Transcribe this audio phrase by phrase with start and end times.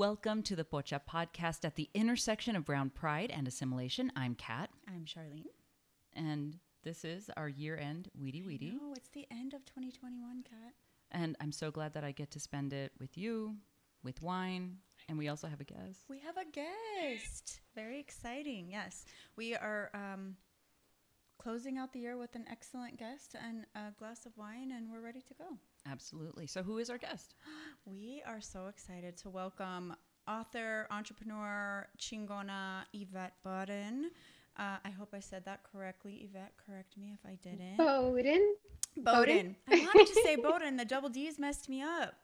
[0.00, 4.10] Welcome to the Pocha podcast at the intersection of brown pride and assimilation.
[4.16, 5.44] I'm Kat, I'm Charlene.
[6.14, 8.78] and this is our year end Weedy Weedy.
[8.80, 10.72] Oh, it's the end of 2021, Kat.
[11.10, 13.56] And I'm so glad that I get to spend it with you,
[14.02, 14.78] with wine,
[15.10, 16.06] and we also have a guest.
[16.08, 17.60] We have a guest.
[17.74, 18.68] Very exciting.
[18.70, 19.04] Yes,
[19.36, 20.36] we are um,
[21.36, 25.02] closing out the year with an excellent guest and a glass of wine, and we're
[25.02, 25.58] ready to go.
[25.88, 26.46] Absolutely.
[26.46, 27.34] So, who is our guest?
[27.86, 29.96] We are so excited to welcome
[30.28, 34.10] author, entrepreneur, chingona Yvette Bowden.
[34.58, 36.28] Uh, I hope I said that correctly.
[36.30, 37.78] Yvette, correct me if I didn't.
[37.78, 38.54] Bowden.
[38.98, 39.56] Bowden.
[39.68, 40.76] I wanted to say Bowden.
[40.76, 42.14] The double D's messed me up.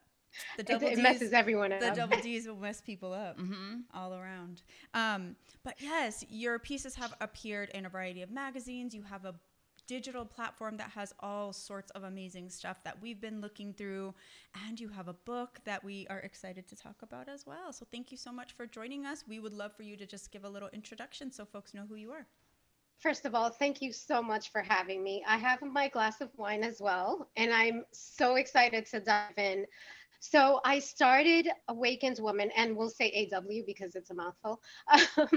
[0.58, 1.02] The It, double it D's.
[1.02, 1.80] messes everyone up.
[1.80, 3.76] the double D's will mess people up Mm-hmm.
[3.94, 4.62] all around.
[4.92, 8.94] Um, but yes, your pieces have appeared in a variety of magazines.
[8.94, 9.34] You have a
[9.86, 14.14] digital platform that has all sorts of amazing stuff that we've been looking through,
[14.66, 17.72] and you have a book that we are excited to talk about as well.
[17.72, 19.24] So thank you so much for joining us.
[19.28, 21.96] We would love for you to just give a little introduction so folks know who
[21.96, 22.26] you are.
[22.98, 25.22] First of all, thank you so much for having me.
[25.26, 29.66] I have my glass of wine as well, and I'm so excited to dive in.
[30.20, 34.60] So I started Awakened Woman, and we'll say AW because it's a mouthful,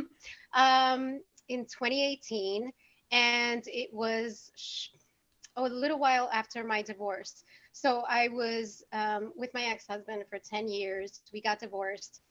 [0.53, 2.71] um, in 2018,
[3.11, 4.51] and it was
[5.55, 7.43] a little while after my divorce.
[7.71, 11.21] So I was um, with my ex-husband for 10 years.
[11.33, 12.21] We got divorced.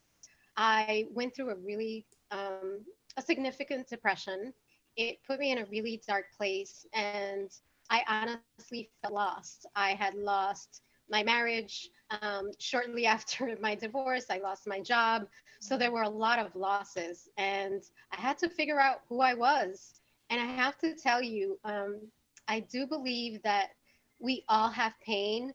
[0.56, 2.84] I went through a really um,
[3.16, 4.52] a significant depression.
[4.96, 7.50] It put me in a really dark place, and
[7.90, 9.66] I honestly felt lost.
[9.76, 11.90] I had lost my marriage.
[12.22, 15.26] Um, shortly after my divorce, I lost my job.
[15.60, 19.34] So there were a lot of losses, and I had to figure out who I
[19.34, 19.97] was.
[20.30, 22.00] And I have to tell you, um,
[22.48, 23.70] I do believe that
[24.18, 25.52] we all have pain,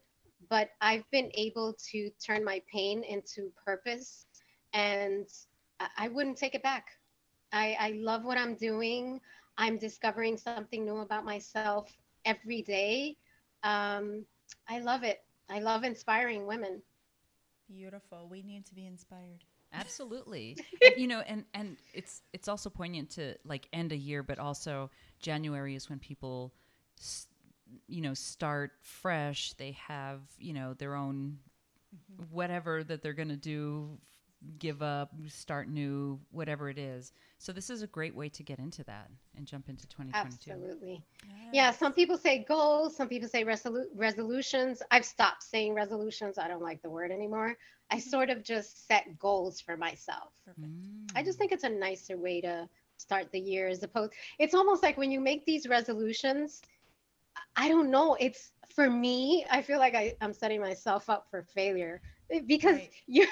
[0.50, 4.26] but I've been able to turn my pain into purpose,
[4.74, 5.28] and
[5.98, 6.88] I, wouldn't take it back.
[7.52, 9.20] I, I love what I'm doing.
[9.58, 11.92] I'm discovering something new about myself
[12.26, 13.18] every day.
[13.64, 14.26] Um,
[14.68, 15.20] I love it.
[15.50, 16.82] I love inspiring women.
[17.68, 18.28] Beautiful.
[18.30, 19.44] We need to be inspired.
[19.74, 20.58] Absolutely.
[20.98, 24.92] You know, and and it's it's also poignant to like end a year, but also
[25.20, 26.54] January is when people,
[27.00, 27.28] s-
[27.88, 29.54] you know, start fresh.
[29.54, 31.40] They have you know their own
[31.96, 32.24] mm-hmm.
[32.36, 33.98] whatever that they're gonna do,
[34.60, 37.14] give up, start new, whatever it is.
[37.38, 40.52] So this is a great way to get into that and jump into 2022.
[40.52, 41.04] Absolutely.
[41.52, 44.82] Yeah, some people say goals, some people say resolu- resolutions.
[44.92, 46.38] I've stopped saying resolutions.
[46.38, 47.58] I don't like the word anymore.
[47.92, 48.10] I mm-hmm.
[48.10, 50.32] sort of just set goals for myself.
[50.46, 50.68] Perfect.
[51.16, 52.68] I just think it's a nicer way to
[52.98, 56.62] start the year as opposed it's almost like when you make these resolutions
[57.56, 61.44] i don't know it's for me i feel like I, i'm setting myself up for
[61.54, 62.02] failure
[62.48, 62.92] because Right.
[63.08, 63.28] you're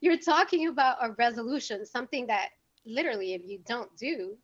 [0.00, 2.48] you're talking about a resolution something that
[2.86, 4.36] literally if you don't do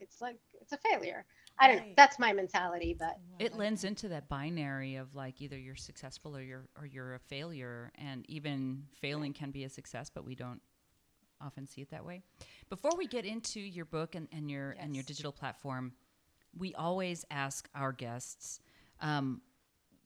[0.00, 1.24] it's like it's a failure.
[1.60, 1.84] I don't know.
[1.96, 6.42] That's my mentality but it lends into that binary of like either you're successful or
[6.42, 10.60] you're or you're a failure and even failing can be a success but we don't
[11.40, 12.20] often see it that way.
[12.68, 15.92] Before we get into your book and, and your and your digital platform
[16.56, 18.60] we always ask our guests
[19.00, 19.40] um,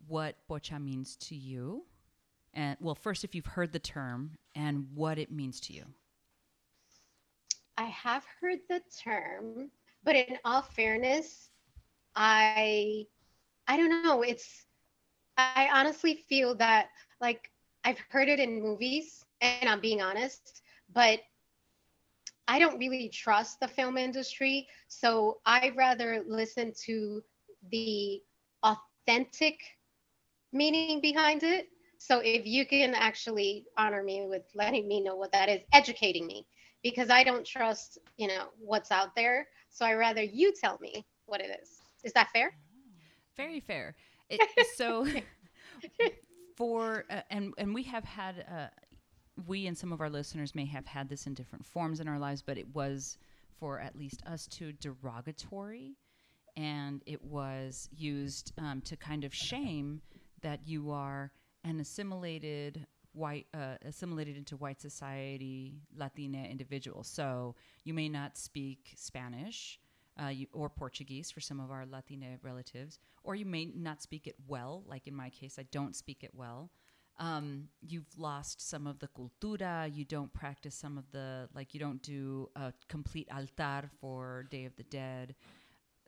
[0.08, 1.84] what pocha means to you
[2.54, 5.84] and well first if you've heard the term and what it means to you
[7.76, 9.70] I have heard the term,
[10.04, 11.50] but in all fairness,
[12.14, 13.06] I
[13.66, 14.22] I don't know.
[14.22, 14.66] It's
[15.36, 16.88] I honestly feel that
[17.20, 17.50] like
[17.84, 20.62] I've heard it in movies, and I'm being honest,
[20.92, 21.20] but
[22.46, 27.22] I don't really trust the film industry, so I rather listen to
[27.70, 28.22] the
[28.62, 29.60] authentic
[30.52, 31.71] meaning behind it.
[32.02, 36.26] So if you can actually honor me with letting me know what that is, educating
[36.26, 36.48] me
[36.82, 39.46] because I don't trust, you know, what's out there.
[39.70, 41.78] So I rather you tell me what it is.
[42.02, 42.56] Is that fair?
[43.36, 43.94] Very fair.
[44.28, 44.40] It,
[44.76, 45.06] so,
[46.56, 48.66] for uh, and and we have had uh,
[49.46, 52.18] we and some of our listeners may have had this in different forms in our
[52.18, 53.16] lives, but it was
[53.60, 55.94] for at least us two derogatory,
[56.56, 60.02] and it was used um, to kind of shame
[60.40, 61.30] that you are
[61.64, 67.04] an assimilated white uh, assimilated into white society Latina individual.
[67.04, 67.54] So
[67.84, 69.78] you may not speak Spanish
[70.22, 74.26] uh, you, or Portuguese for some of our Latina relatives, or you may not speak
[74.26, 74.82] it well.
[74.86, 76.70] Like in my case, I don't speak it well.
[77.18, 79.94] Um, you've lost some of the cultura.
[79.94, 81.74] You don't practice some of the like.
[81.74, 85.34] You don't do a complete altar for Day of the Dead.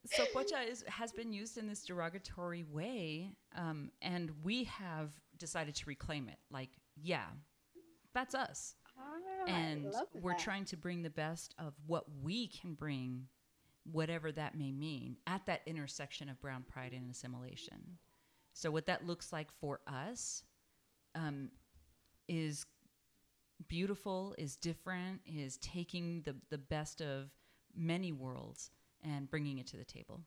[0.06, 5.74] So pocha is, has been used in this derogatory way, um, and we have decided
[5.76, 6.38] to reclaim it.
[6.50, 6.70] Like,
[7.00, 7.26] yeah,
[8.12, 8.74] that's us.
[8.98, 10.38] Ah, and we're that.
[10.38, 13.26] trying to bring the best of what we can bring
[13.90, 17.98] whatever that may mean at that intersection of brown pride and assimilation
[18.52, 20.42] so what that looks like for us
[21.14, 21.50] um,
[22.28, 22.64] is
[23.68, 27.28] beautiful is different is taking the, the best of
[27.76, 28.70] many worlds
[29.04, 30.22] and bringing it to the table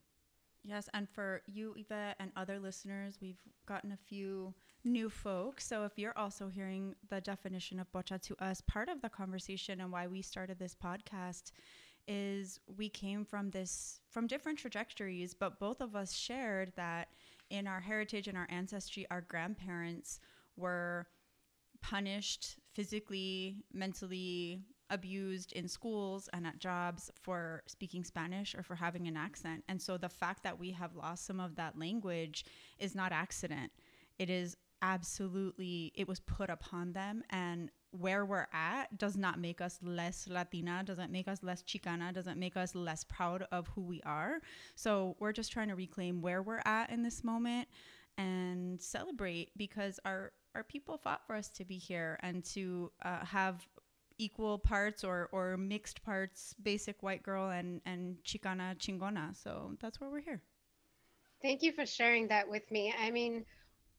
[0.63, 4.53] Yes, and for you, Eva, and other listeners, we've gotten a few
[4.83, 5.65] new folks.
[5.65, 9.79] So if you're also hearing the definition of pocha to us, part of the conversation
[9.79, 11.51] and why we started this podcast
[12.05, 17.09] is we came from this from different trajectories, but both of us shared that
[17.49, 20.19] in our heritage and our ancestry, our grandparents
[20.57, 21.07] were
[21.81, 29.07] punished physically, mentally, abused in schools and at jobs for speaking Spanish or for having
[29.07, 29.63] an accent.
[29.67, 32.45] And so the fact that we have lost some of that language
[32.79, 33.71] is not accident.
[34.17, 39.59] It is absolutely it was put upon them and where we're at does not make
[39.59, 43.81] us less latina doesn't make us less chicana doesn't make us less proud of who
[43.81, 44.39] we are
[44.75, 47.67] so we're just trying to reclaim where we're at in this moment
[48.19, 53.23] and celebrate because our our people fought for us to be here and to uh,
[53.23, 53.67] have
[54.17, 59.99] equal parts or or mixed parts basic white girl and and chicana chingona so that's
[59.99, 60.41] where we're here
[61.41, 62.93] Thank you for sharing that with me.
[62.99, 63.45] I mean,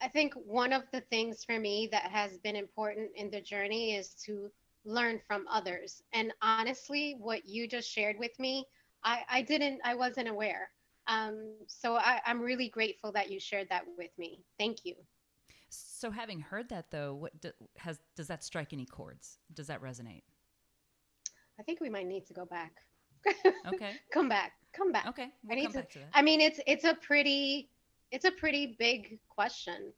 [0.00, 3.94] I think one of the things for me that has been important in the journey
[3.94, 4.50] is to
[4.84, 6.02] learn from others.
[6.12, 8.66] And honestly, what you just shared with me,
[9.04, 10.70] I, I didn't, I wasn't aware.
[11.06, 14.42] Um, so I, I'm really grateful that you shared that with me.
[14.58, 14.94] Thank you.
[15.70, 19.82] So having heard that though what do, has does that strike any chords does that
[19.82, 20.22] resonate
[21.60, 22.72] I think we might need to go back.
[23.66, 24.52] okay come back.
[24.72, 25.06] Come back.
[25.08, 27.68] okay I we'll need come to- back to that I mean, it's it's a pretty
[28.12, 29.92] it's a pretty big question.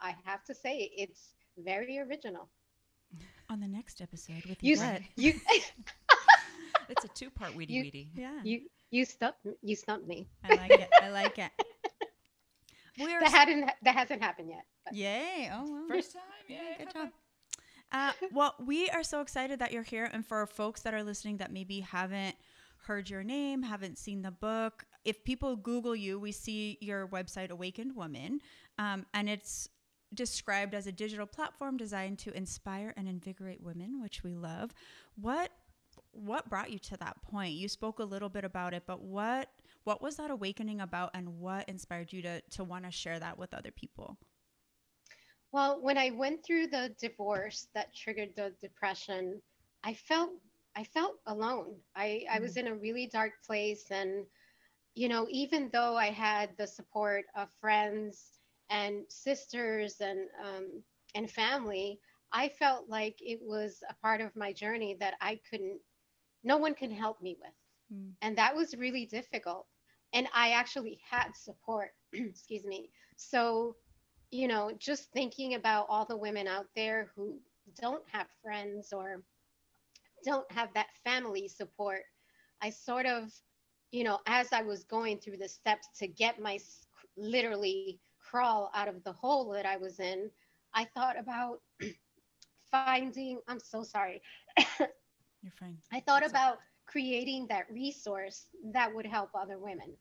[0.00, 2.48] I have to say, it's very original.
[3.50, 5.02] on the next episode with You Yvette.
[5.16, 5.34] you
[6.88, 10.26] it's a two-part weedy You- weedy yeah you you stumped you stumped me.
[10.44, 11.50] i like it i like it
[12.98, 14.64] we're That hadn't that hasn't happened yet.
[14.84, 15.84] But yay oh well.
[15.88, 17.08] first time Yeah, yeah good job.
[17.92, 20.08] Uh, well, we are so excited that you're here.
[20.12, 22.36] And for folks that are listening that maybe haven't
[22.86, 27.50] heard your name, haven't seen the book, if people Google you, we see your website,
[27.50, 28.40] Awakened Woman,
[28.78, 29.68] um, and it's
[30.14, 34.72] described as a digital platform designed to inspire and invigorate women, which we love.
[35.16, 35.50] What
[36.12, 37.54] what brought you to that point?
[37.54, 39.50] You spoke a little bit about it, but what
[39.86, 43.38] what was that awakening about, and what inspired you to to want to share that
[43.38, 44.18] with other people?
[45.52, 49.40] Well, when I went through the divorce that triggered the depression,
[49.84, 50.30] I felt
[50.74, 51.76] I felt alone.
[51.94, 54.26] I, I was in a really dark place and
[54.94, 58.40] you know, even though I had the support of friends
[58.70, 60.82] and sisters and um,
[61.14, 62.00] and family,
[62.32, 65.78] I felt like it was a part of my journey that I couldn't
[66.42, 67.54] no one can help me with.
[67.92, 68.12] Mm.
[68.20, 69.66] And that was really difficult.
[70.12, 72.90] And I actually had support, excuse me.
[73.16, 73.76] So
[74.30, 77.38] you know, just thinking about all the women out there who
[77.80, 79.22] don't have friends or
[80.24, 82.02] don't have that family support,
[82.62, 83.30] I sort of,
[83.92, 86.58] you know, as I was going through the steps to get my
[87.16, 90.30] literally crawl out of the hole that I was in,
[90.74, 91.60] I thought about
[92.70, 94.20] finding, I'm so sorry.
[94.58, 95.78] You're fine.
[95.92, 96.58] I thought about
[96.96, 99.92] creating that resource that would help other women.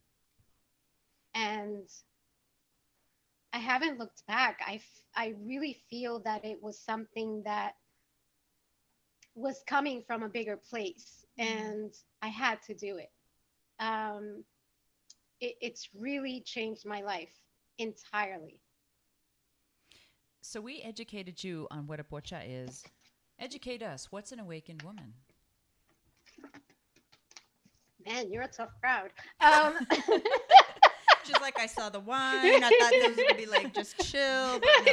[1.34, 1.90] And
[3.52, 4.62] I haven't looked back.
[4.66, 7.74] I, f- I really feel that it was something that
[9.36, 13.12] was coming from a bigger place and I had to do it.
[13.82, 14.46] Um,
[15.42, 15.56] it.
[15.60, 17.34] It's really changed my life
[17.78, 18.62] entirely.
[20.42, 22.86] So we educated you on what a pocha is.
[23.38, 24.14] Educate us.
[24.14, 25.14] What's an awakened woman?
[28.06, 29.10] Man, you're a tough crowd.
[29.42, 29.76] Um,
[31.24, 32.64] She's like, I saw the wine.
[32.64, 34.86] I thought this was gonna be like just chill, but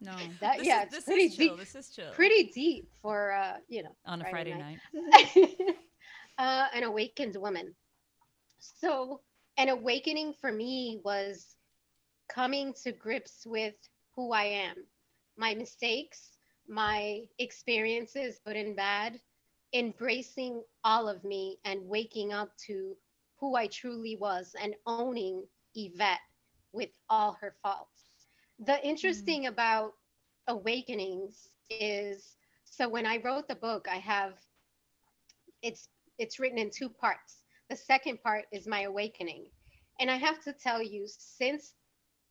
[0.00, 0.16] no, no.
[0.40, 1.48] that, This yeah, is, this pretty is chill.
[1.50, 1.58] deep.
[1.58, 2.10] This is chill.
[2.12, 5.34] Pretty deep for uh, you know on a Friday Friday night.
[5.36, 5.56] night.
[6.38, 7.74] uh, an awakened woman.
[8.58, 9.20] So,
[9.58, 11.56] an awakening for me was
[12.32, 13.74] coming to grips with
[14.14, 14.76] who I am,
[15.36, 16.30] my mistakes,
[16.66, 19.20] my experiences, good and bad,
[19.72, 22.96] embracing all of me and waking up to
[23.38, 25.44] who I truly was and owning
[25.74, 26.20] Yvette
[26.72, 28.02] with all her faults.
[28.58, 28.88] The mm-hmm.
[28.88, 29.92] interesting about
[30.48, 34.34] awakenings is so when I wrote the book, I have
[35.62, 37.42] it's it's written in two parts.
[37.68, 39.46] The second part is my awakening.
[39.98, 41.74] And I have to tell you, since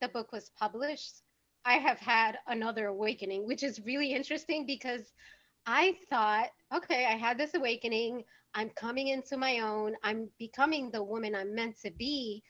[0.00, 1.22] the book was published,
[1.64, 5.12] I have had another awakening, which is really interesting because
[5.66, 8.24] I thought, okay, I had this awakening.
[8.54, 9.96] I'm coming into my own.
[10.02, 12.42] I'm becoming the woman I'm meant to be.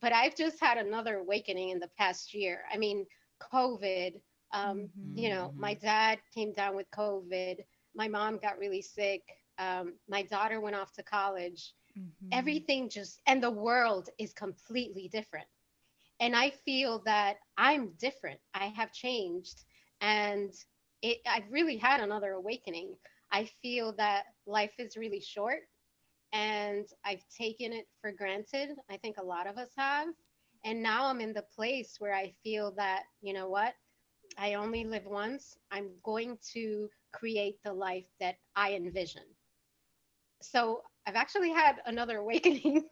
[0.00, 2.64] But I've just had another awakening in the past year.
[2.72, 3.06] I mean,
[3.40, 4.20] COVID,
[4.52, 5.14] um, Mhm.
[5.14, 7.64] you know, my dad came down with COVID.
[7.94, 9.22] My mom got really sick.
[9.58, 11.74] Um, my daughter went off to college.
[11.96, 12.32] Mhm.
[12.32, 15.46] Everything just, and the world is completely different.
[16.20, 18.40] And I feel that I'm different.
[18.54, 19.64] I have changed.
[20.00, 20.52] And
[21.04, 22.94] it, I've really had another awakening.
[23.30, 25.60] I feel that life is really short
[26.32, 28.70] and I've taken it for granted.
[28.90, 30.08] I think a lot of us have.
[30.64, 33.74] And now I'm in the place where I feel that, you know what?
[34.38, 35.58] I only live once.
[35.70, 39.22] I'm going to create the life that I envision.
[40.40, 42.84] So I've actually had another awakening.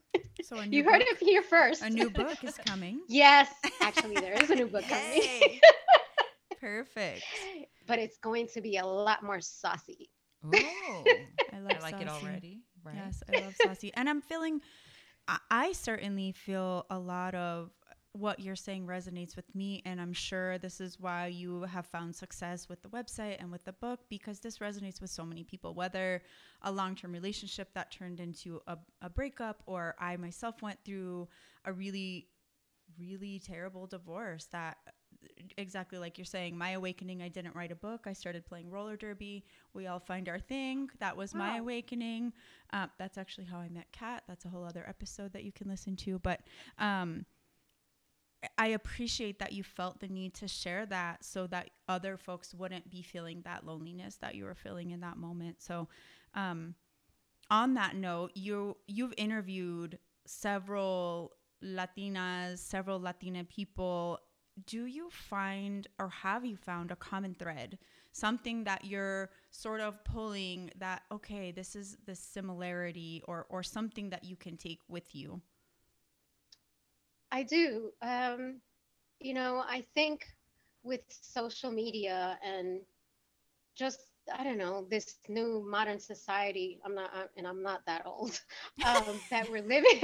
[0.43, 1.83] So a new you heard it here first.
[1.83, 3.01] A new book is coming.
[3.09, 3.49] yes,
[3.81, 5.61] actually, there is a new book coming, Yay.
[6.63, 7.25] Perfect.
[7.87, 10.09] but it's going to be a lot more saucy.
[10.45, 11.05] Oh,
[11.53, 12.27] I love I like it saucy.
[12.27, 12.61] already.
[12.85, 12.95] Right.
[12.97, 13.93] Yes, I love saucy.
[13.95, 14.61] And I'm feeling,
[15.29, 17.71] I, I certainly feel a lot of
[18.13, 19.83] what you're saying resonates with me.
[19.85, 23.65] And I'm sure this is why you have found success with the website and with
[23.65, 26.23] the book because this resonates with so many people, whether
[26.63, 31.29] a long term relationship that turned into a, a breakup or I myself went through
[31.65, 32.29] a really,
[32.99, 34.77] really terrible divorce that
[35.57, 38.07] exactly like you're saying my awakening i didn't write a book.
[38.07, 39.45] I started playing roller derby.
[39.75, 40.91] We all find our thing.
[41.01, 42.33] That was my awakening.
[42.73, 44.25] Uh, that's actually how i met kat.
[44.29, 46.19] That's a whole other episode that you can listen to.
[46.19, 46.41] But
[46.79, 47.27] um,
[48.59, 52.91] i appreciate that you felt the need to share that so that other folks wouldn't
[52.91, 55.63] be feeling that loneliness that you were feeling in that moment.
[55.63, 55.89] So
[56.35, 56.75] um,
[57.51, 64.19] on that note you you've interviewed several latinas several latina people
[64.67, 67.79] do you find or have you found a common thread
[68.13, 74.11] something that you're sort of pulling that okay this is the similarity or or something
[74.11, 75.41] that you can take with you
[77.33, 77.91] I do.
[78.03, 78.61] Um,
[79.19, 80.27] you know, I think
[80.85, 82.81] with social media and
[83.75, 84.01] just
[84.33, 86.79] I don't know this new modern society.
[86.85, 88.39] I'm not, and I'm not that old.
[88.85, 90.01] Um, that we're living.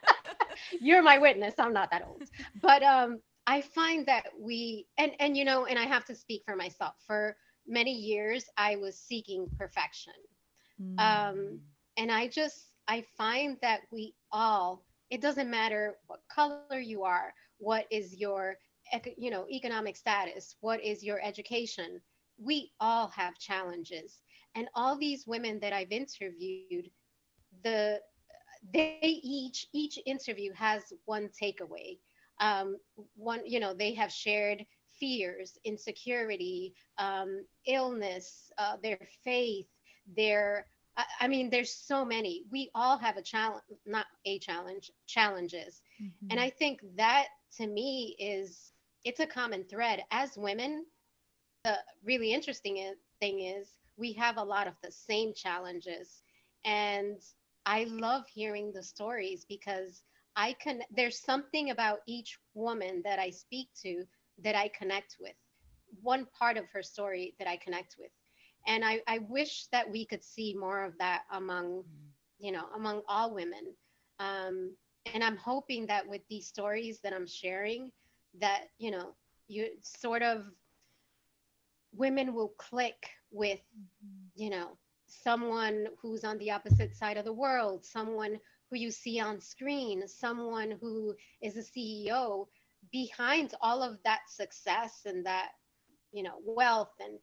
[0.80, 1.54] You're my witness.
[1.58, 2.22] I'm not that old,
[2.60, 6.42] but um, I find that we and and you know, and I have to speak
[6.46, 6.94] for myself.
[7.06, 10.14] For many years, I was seeking perfection.
[10.98, 11.60] Um,
[12.00, 17.32] and i just i find that we all it doesn't matter what color you are
[17.58, 18.56] what is your
[19.16, 22.00] you know economic status what is your education
[22.42, 24.22] we all have challenges.
[24.54, 26.90] And all these women that i've interviewed
[27.62, 28.00] the
[28.72, 31.98] they each each interview has one takeaway
[32.40, 32.76] um,
[33.14, 34.64] one you know they have shared
[34.98, 39.66] fears insecurity um, illness uh, their faith
[40.16, 40.66] their
[40.96, 42.44] I, I mean there's so many.
[42.50, 45.82] We all have a challenge not a challenge challenges.
[46.02, 46.26] Mm-hmm.
[46.30, 47.28] and i think that
[47.58, 48.72] to me is
[49.04, 50.02] it's a common thread.
[50.10, 50.84] As women
[51.64, 56.22] the really interesting thing is we have a lot of the same challenges.
[56.64, 57.18] And
[57.66, 60.02] i love hearing the stories because
[60.36, 64.04] i can there's something about each woman that i speak to
[64.42, 65.34] that i connect with.
[66.02, 68.10] One part of her story that i connect with.
[68.66, 71.84] And I, I wish that we could see more of that among
[72.38, 73.74] you know among all women.
[74.18, 74.72] Um,
[75.14, 77.90] and i'm hoping that with these stories that i'm sharing
[78.40, 79.14] that you know
[79.48, 80.44] you sort of
[81.92, 83.60] women will click with
[84.34, 88.38] you know someone who's on the opposite side of the world someone
[88.70, 92.46] who you see on screen someone who is a ceo
[92.92, 95.50] behind all of that success and that
[96.12, 97.18] you know wealth and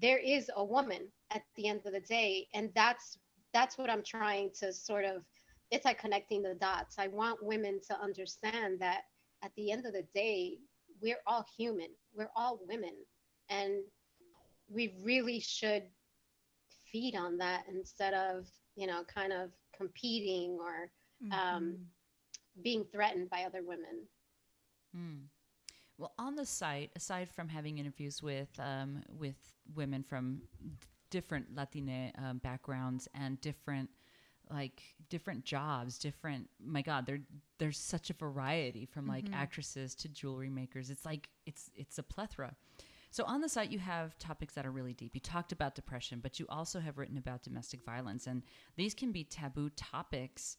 [0.00, 2.46] there is a woman at the end of the day.
[2.54, 3.18] And that's
[3.54, 5.22] that's what i'm trying to sort of
[5.70, 6.96] it's like connecting the dots.
[6.98, 9.02] I want women to understand that
[9.44, 10.58] at the end of the day
[11.00, 11.88] we're all human.
[12.14, 12.94] We're all women.
[13.50, 13.82] And
[14.70, 15.84] we really should
[16.90, 20.90] feed on that instead of you know kind of competing or
[21.32, 21.76] um,
[22.62, 24.06] being threatened by other women
[24.94, 25.26] Hmm.
[25.98, 29.36] Well, on the site, aside from having interviews with um, with
[29.74, 30.42] women from
[31.10, 33.90] different Latina um, backgrounds and different
[34.50, 37.20] like different jobs, different my God, there
[37.58, 39.34] there's such a variety from like Mhm.
[39.34, 40.88] actresses to jewelry makers.
[40.90, 42.54] It's like it's it's a plethora.
[43.10, 45.14] So on the site, you have topics that are really deep.
[45.14, 48.42] You talked about depression, but you also have written about domestic violence, and
[48.76, 50.58] these can be taboo topics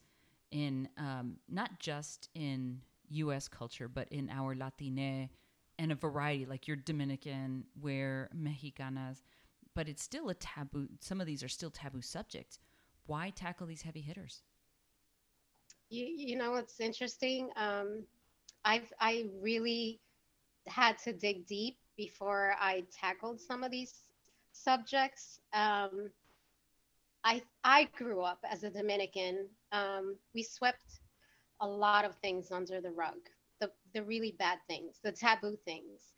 [0.51, 3.48] in um, not just in U.S.
[3.48, 5.29] culture, but in our Latine
[5.77, 9.22] and a variety, like you're Dominican, we're Mexicanas,
[9.75, 10.88] but it's still a taboo.
[11.00, 12.60] Some of these are still taboo subjects.
[13.06, 14.41] Why tackle these heavy hitters?
[15.89, 17.50] You, you know what's interesting?
[17.56, 18.03] Um,
[18.65, 20.01] I've I really
[20.68, 23.94] had to dig deep before I tackled some of these
[24.53, 25.41] subjects.
[25.51, 26.10] Um,
[27.25, 29.50] I I grew up as a Dominican.
[29.74, 31.01] Um, we swept
[31.60, 33.20] a lot of things under the rug,
[33.60, 36.13] the the really bad things, the taboo things,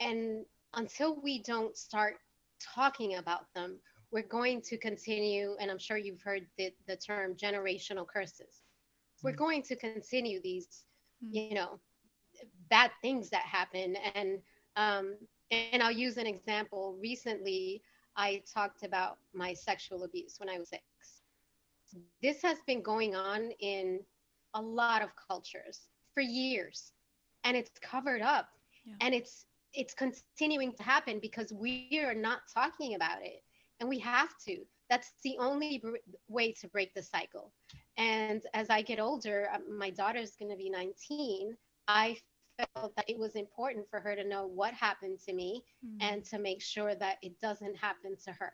[0.00, 2.14] and until we don't start
[2.74, 3.78] talking about them,
[4.10, 5.54] we're going to continue.
[5.60, 8.64] And I'm sure you've heard the the term generational curses.
[9.22, 10.82] We're going to continue these,
[11.20, 11.78] you know,
[12.68, 14.40] bad things that happen and
[14.76, 15.16] um,
[15.50, 16.96] and I'll use an example.
[17.00, 17.82] Recently,
[18.16, 20.82] I talked about my sexual abuse when I was six.
[22.22, 24.00] This has been going on in
[24.54, 26.92] a lot of cultures for years,
[27.44, 28.48] and it's covered up,
[28.84, 28.94] Yeah.
[29.00, 33.42] and it's it's continuing to happen because we are not talking about it,
[33.80, 34.64] and we have to.
[34.90, 35.96] That's the only br-
[36.28, 37.52] way to break the cycle.
[37.96, 41.56] And as I get older, uh, my daughter's going to be 19.
[41.88, 42.18] I
[42.56, 45.98] felt that it was important for her to know what happened to me Mm.
[46.00, 48.52] and to make sure that it doesn't happen to her.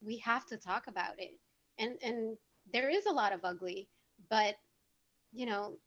[0.00, 1.38] We have to talk about it.
[1.78, 2.36] And and
[2.72, 3.88] there is a lot of ugly,
[4.30, 4.56] but
[5.32, 5.78] you know,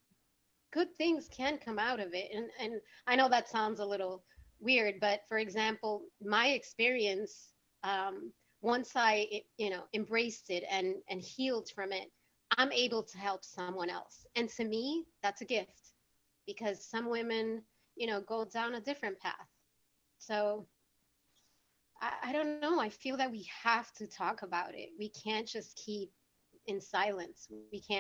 [0.72, 2.31] good things can come out of it.
[2.34, 4.24] And and I know that sounds a little
[4.60, 7.53] weird, but for example, my experience
[7.84, 12.10] um, once I you know embraced it and and healed from it,
[12.58, 14.20] I'm able to help someone else.
[14.29, 15.80] And to me, that's a gift
[16.45, 17.63] because some women,
[17.95, 19.48] you know, go down a different path.
[20.17, 20.67] So
[22.01, 22.79] I, I don't know.
[22.79, 24.89] I feel that we have to talk about it.
[25.00, 26.12] We can't just keep
[26.67, 27.48] in silence.
[27.51, 27.91] We can't.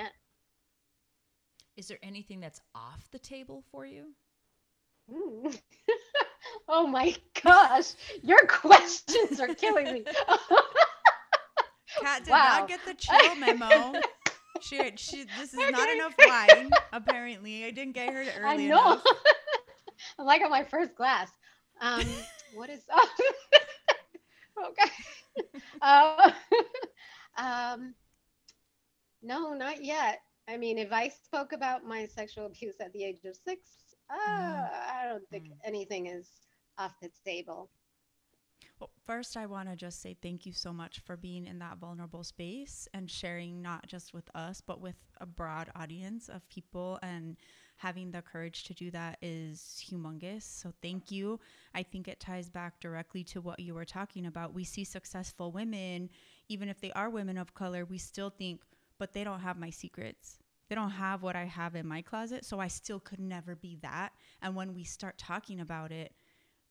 [1.75, 4.15] Is there anything that's off the table for you?
[5.11, 5.59] Mm.
[6.67, 7.93] oh my gosh,
[8.23, 10.05] your questions are killing me.
[11.97, 12.43] Kat did Wow.
[12.43, 14.03] not get the chill memo.
[14.61, 16.77] She, she, this is not enough wine.
[16.93, 19.01] Apparently, I didn't get her to I early know.
[20.19, 21.29] I'm like on my first glass.
[21.81, 22.83] Um, what is
[24.57, 24.91] okay?
[25.81, 26.31] uh,
[27.37, 27.95] um,
[29.21, 30.21] no, not yet.
[30.47, 34.15] I mean, if I spoke about my sexual abuse at the age of six, uh,
[34.15, 35.57] I don't think Mm.
[35.63, 36.29] anything is
[36.77, 37.69] off the table.
[39.05, 42.23] First, I want to just say thank you so much for being in that vulnerable
[42.23, 46.97] space and sharing not just with us, but with a broad audience of people.
[47.01, 47.37] And
[47.81, 50.43] having the courage to do that is humongous.
[50.43, 51.39] So, thank you.
[51.73, 54.53] I think it ties back directly to what you were talking about.
[54.53, 56.09] We see successful women,
[56.47, 58.61] even if they are women of color, we still think,
[58.99, 60.37] but they don't have my secrets.
[60.69, 62.45] They don't have what I have in my closet.
[62.45, 64.13] So, I still could never be that.
[64.43, 66.13] And when we start talking about it,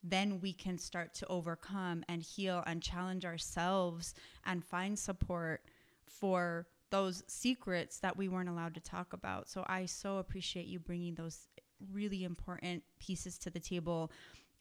[0.03, 4.15] then we can start to overcome and heal and challenge ourselves
[4.47, 5.63] and find support
[6.07, 9.49] for those secrets that we weren't allowed to talk about.
[9.49, 11.49] So I so appreciate you bringing those
[11.93, 14.11] really important pieces to the table,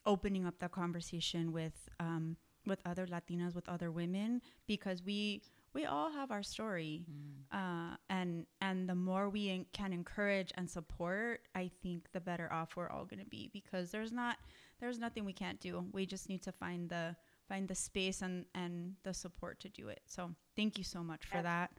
[0.05, 5.41] opening up the conversation with um, with other Latinas, with other women, because we
[5.73, 7.05] we all have our story,
[7.51, 12.51] uh, and and the more we en- can encourage and support, I think the better
[12.51, 13.49] off we're all going to be.
[13.53, 14.37] Because there's not
[14.79, 15.85] there's nothing we can't do.
[15.91, 17.15] We just need to find the
[17.47, 20.01] find the space and and the support to do it.
[20.07, 21.43] So thank you so much for Yes.
[21.43, 21.71] that.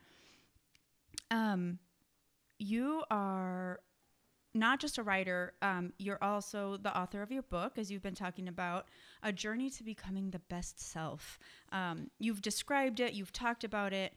[1.31, 1.79] Um,
[2.59, 3.81] you are
[4.55, 8.15] not just a writer, um, you're also the author of your book, as you've been
[8.15, 8.87] talking about,
[9.23, 11.39] A Journey to Becoming the Best Self.
[11.73, 14.15] Um, you've described it, you've talked about it.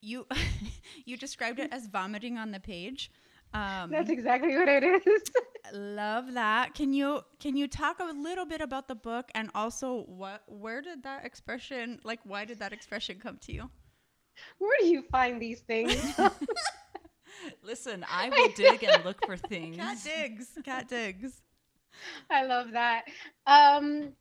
[0.00, 0.26] You
[1.04, 3.10] you described it as vomiting on the page.
[3.54, 5.22] Um, That's exactly what it is.
[5.72, 6.74] love that.
[6.74, 10.82] Can you can you talk a little bit about the book and also what where
[10.82, 13.70] did that expression like why did that expression come to you?
[14.58, 15.96] Where do you find these things?
[17.62, 19.76] Listen, I will dig and look for things.
[19.76, 20.58] Kat digs.
[20.64, 21.42] Kat digs.
[22.30, 23.04] I love that.
[23.46, 24.12] Um,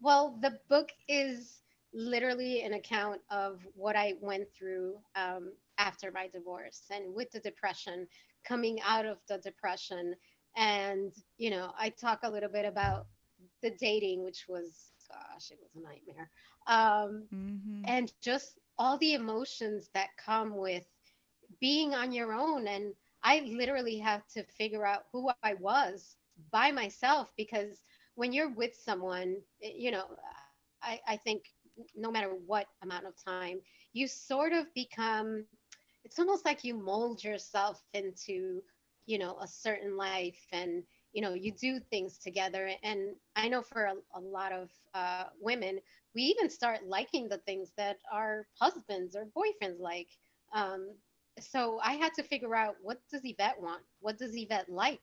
[0.00, 6.28] well, the book is literally an account of what I went through um, after my
[6.28, 8.06] divorce and with the depression,
[8.46, 10.14] coming out of the depression.
[10.56, 13.06] And, you know, I talk a little bit about
[13.62, 16.30] the dating, which was, gosh, it was a nightmare.
[16.66, 17.84] Um, Mm-hmm.
[17.86, 20.84] and just all the emotions that come with
[21.60, 26.70] being on your own and i literally have to figure out who i was by
[26.70, 30.04] myself because when you're with someone eh, you know
[30.82, 31.44] i, I think
[31.96, 33.60] no matter what amount of time
[33.92, 35.44] you sort of become
[36.04, 38.62] it's almost like you mold yourself into
[39.06, 43.62] you know a certain life and you know you do things together and i know
[43.62, 45.78] for a, a lot of uh, women
[46.14, 50.08] we even start liking the things that our husbands or boyfriends like.
[50.52, 50.94] Um,
[51.40, 53.82] so I had to figure out what does Yvette want?
[54.00, 55.00] What does Yvette like?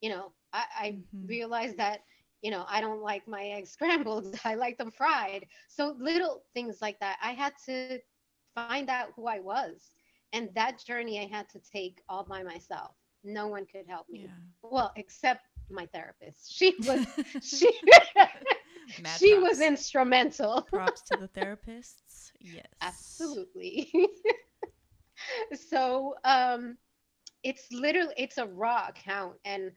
[0.00, 1.28] You know, I, I Mhm.
[1.28, 2.00] realized that,
[2.42, 4.34] you know, I don't like my eggs scrambled.
[4.44, 5.46] I like them fried.
[5.68, 7.18] So little things like that.
[7.22, 7.98] I had to
[8.54, 9.90] find out who I was.
[10.32, 12.92] And that journey I had to take all by myself.
[13.24, 14.32] No one could help me.
[14.62, 16.52] Well, except my therapist.
[16.52, 17.06] She was
[17.40, 17.70] she
[19.02, 19.38] she props.
[19.38, 20.66] was instrumental.
[20.70, 22.32] Props to the therapists.
[22.40, 23.34] Yes.
[23.34, 23.90] Absolutely.
[25.54, 26.76] So um
[27.42, 29.34] it's literally it's a raw account.
[29.44, 29.72] And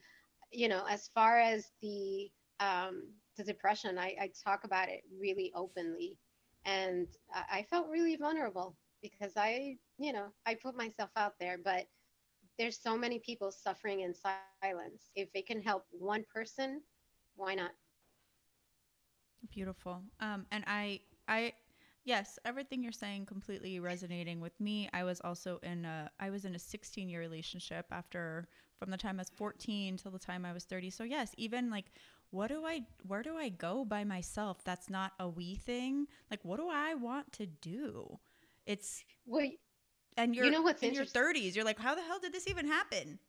[0.51, 5.51] you know as far as the um the depression i i talk about it really
[5.55, 6.17] openly.
[6.65, 11.57] And I, I felt really vulnerable because i you know i put myself out there
[11.63, 11.85] but
[12.57, 14.77] there's so many people suffering in silence.
[14.83, 16.53] If it can help one person
[17.09, 17.49] why not?
[19.51, 20.03] Beautiful.
[20.19, 21.53] Um, and I, I,
[22.05, 24.89] yes, everything you're saying completely resonating with me.
[24.93, 28.97] I was also in a, I was in a 16 year relationship after, from the
[28.97, 30.89] time I was 14 till the time I was 30.
[30.89, 31.85] So yes, even like,
[32.31, 34.63] what do I, where do I go by myself?
[34.63, 36.07] That's not a we thing.
[36.29, 38.19] Like, what do I want to do?
[38.65, 39.47] It's, well
[40.17, 41.55] and you're you know what's in your 30s.
[41.55, 43.19] You're like, how the hell did this even happen?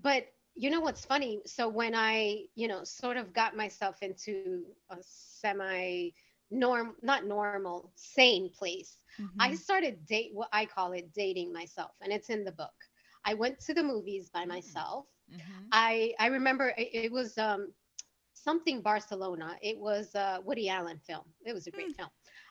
[0.00, 4.64] but you know what's funny so when i you know sort of got myself into
[4.90, 6.10] a semi
[6.52, 8.96] norm not normal sane place
[9.32, 9.56] i Mhm.
[9.56, 12.72] started date what i call it dating myself and it's in the book
[13.24, 14.46] i went to the movies by Mm.
[14.46, 15.72] myself Mhm.
[15.72, 17.68] i i remember it, it was um
[18.34, 22.10] something barcelona it was a woody allen film it was a great film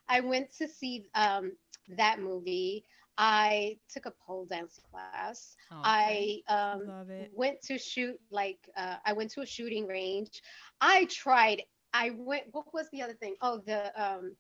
[0.10, 1.52] i went to see um
[1.88, 2.86] that movie
[3.18, 5.84] i took a pole dance class Okay.
[5.84, 6.94] I um,
[7.34, 10.42] went to shoot like uh, I went to a shooting range.
[10.82, 11.64] I tried.
[11.94, 12.46] I went.
[12.54, 13.36] What was the other thing?
[13.42, 14.36] Oh, the um,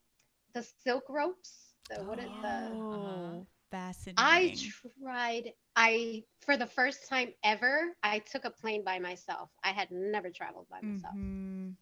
[0.53, 1.75] the silk ropes.
[1.89, 2.77] The what is the?
[2.91, 3.45] Oh, Uh-huh.
[3.71, 4.15] fascinating.
[4.17, 4.55] I
[5.01, 5.53] tried.
[5.75, 9.49] I for the first time ever, I took a plane by myself.
[9.63, 11.17] I had never traveled by myself.
[11.21, 11.77] Mhm.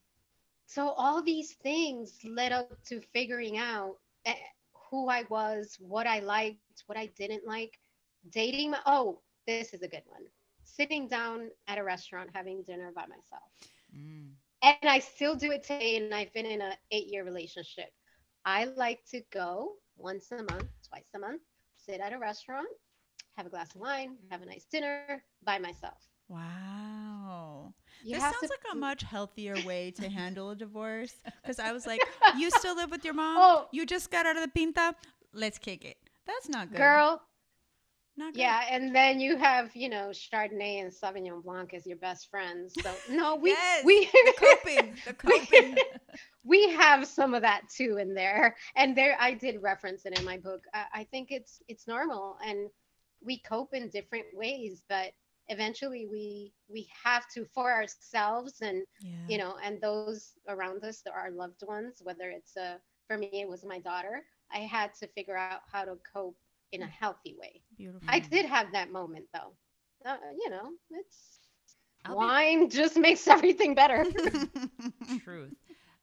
[0.67, 4.36] So all these things led up to figuring out eh,
[4.89, 7.79] who I was, what I liked, what I didn't like.
[8.29, 8.71] Dating.
[8.71, 10.25] My, oh, this is a good one.
[10.63, 13.51] Sitting down at a restaurant having dinner by myself.
[13.95, 14.36] Mm.
[14.62, 17.91] And I still do it today, and I've been in a eight-year relationship.
[18.45, 21.41] I like to go once a month, twice a month,
[21.76, 22.67] sit at a restaurant,
[23.38, 25.98] have a glass of wine, have a nice dinner by myself.
[26.28, 27.74] Wow.
[28.04, 31.13] You this sounds to- like a much healthier way to handle a divorce.
[31.41, 32.02] Because I was like,
[32.38, 33.38] you still live with your mom?
[33.39, 33.67] Oh.
[33.72, 34.95] You just got out of the pinta?
[35.34, 35.98] Let's kick it.
[36.26, 36.78] That's not good.
[36.78, 37.22] girl.
[38.19, 38.41] Not good.
[38.41, 42.73] Yeah, and then you have, you know, Chardonnay and Sauvignon Blanc as your best friends.
[42.84, 44.95] So no, we Yes, we the coping.
[45.05, 45.77] The coping.
[46.43, 50.25] we have some of that too in there, and there I did reference it in
[50.25, 50.65] my book.
[50.73, 52.69] I, I think it's it's normal, and
[53.23, 55.13] we cope in different ways, but
[55.47, 59.12] eventually we we have to for ourselves and yeah.
[59.29, 62.77] you know and those around us our loved ones whether it's a
[63.08, 64.21] for me it was my daughter
[64.53, 66.38] i had to figure out how to cope
[66.71, 68.08] in a healthy way Beautiful.
[68.10, 69.53] I did have that moment though.
[70.05, 71.39] Uh, you know, it's
[72.05, 74.05] I'll be- wine just makes everything better.
[75.23, 75.53] Truth.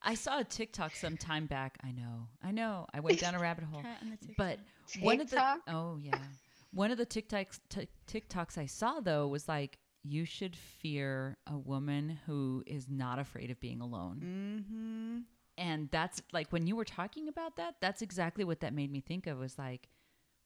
[0.03, 1.79] I saw a TikTok some time back.
[1.83, 2.29] I know.
[2.43, 2.87] I know.
[2.95, 3.83] I went down a rabbit hole.
[3.83, 4.37] Kat in the TikTok.
[4.37, 4.59] But
[5.01, 6.19] one of the oh yeah,
[6.73, 11.59] one of the TikToks t- TikToks I saw though was like you should fear a
[11.59, 14.21] woman who is not afraid of being alone.
[14.71, 15.19] mm-hmm.
[15.59, 19.01] And that's like when you were talking about that, that's exactly what that made me
[19.01, 19.89] think of was like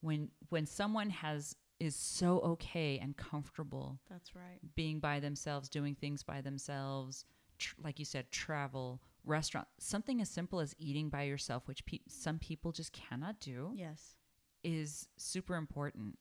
[0.01, 4.59] when when someone has is so okay and comfortable That's right.
[4.75, 7.25] being by themselves, doing things by themselves,
[7.59, 12.01] tr- like you said, travel, restaurant, something as simple as eating by yourself, which pe-
[12.07, 14.17] some people just cannot do, Yes.
[14.63, 16.19] is super important.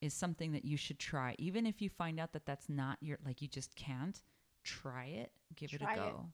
[0.00, 3.18] Is something that you should try, even if you find out that that's not your
[3.24, 4.22] like you just can't.
[4.62, 6.00] Try it, give Try it it.
[6.00, 6.26] a go.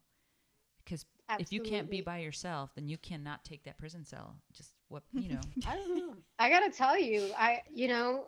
[0.84, 1.06] Because
[1.38, 4.36] if you can't be by yourself, then you cannot take that prison cell.
[4.52, 5.48] Just what you know.
[5.66, 6.14] I don't know.
[6.38, 8.26] I gotta tell you, I you know,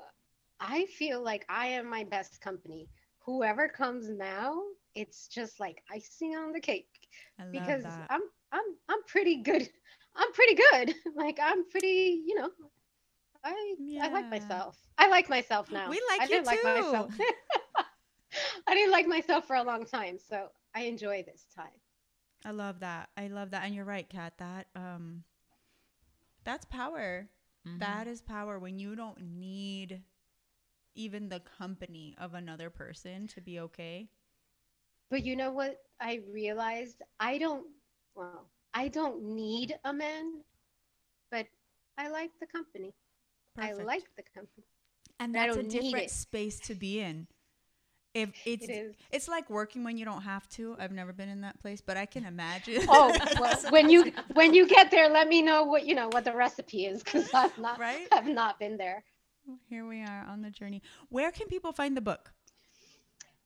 [0.61, 2.88] I feel like I am my best company.
[3.27, 4.61] Whoever comes now,
[4.94, 8.11] it's just like icing on the cake I love because that.
[8.11, 8.22] I'm
[8.53, 9.68] I'm I'm pretty good.
[10.16, 10.94] I'm pretty good.
[11.16, 12.51] Like I'm pretty, you know.
[13.44, 14.79] I I like myself.
[14.98, 15.90] I like myself now.
[15.90, 17.16] We like I you didn't like myself.
[17.16, 17.25] too.
[18.68, 21.81] I didn't like myself for a long time, so I enjoy this time.
[22.44, 23.11] I love that.
[23.16, 23.64] I love that.
[23.64, 24.35] And you're right, Kat.
[24.38, 25.25] That um
[26.44, 27.28] that's power.
[27.66, 27.78] Mhm.
[27.78, 30.02] That is power when you don't need
[30.94, 34.09] even the company of another person to be okay.
[35.11, 37.02] But you know what I realized?
[37.20, 37.66] I don't
[38.14, 40.42] well, I don't need a man,
[41.31, 41.46] but
[41.96, 42.94] I like the company.
[43.55, 43.81] Perfect.
[43.81, 44.66] I like the company.
[45.20, 47.28] and but I that's a different space to be in.
[48.14, 48.94] If it's It is.
[49.11, 50.77] it's like working when you don't have to.
[50.79, 52.85] I've never been in that place, but I can imagine.
[52.88, 56.25] Oh, well, when you when you get there, let me know what you know what
[56.25, 58.07] the recipe is because I've not Right?
[58.12, 59.03] I've not been there.
[59.68, 60.83] Here we are on the journey.
[61.09, 62.33] Where can people find the book?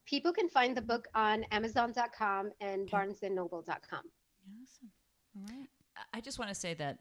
[0.04, 2.96] People can find the book on Amazon.com and Okay.
[2.96, 4.02] BarnesandNoble.com.
[4.02, 4.90] Awesome.
[5.36, 5.68] All right.
[6.12, 6.98] I just want to say that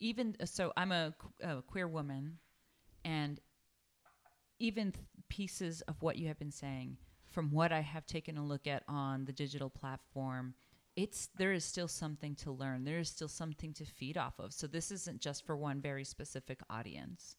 [0.00, 2.38] even so, I'm a, a queer woman,
[3.04, 3.40] and
[4.58, 6.96] even th- pieces of what you have been saying,
[7.38, 10.54] from what I have taken a look at on the digital platform,
[10.96, 12.82] it's there is still something to learn.
[12.82, 14.52] There is still something to feed off of.
[14.52, 17.36] So this isn't just for one very specific audience.